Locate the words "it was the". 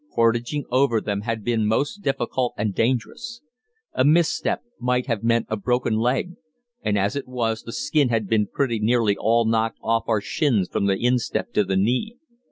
7.15-7.71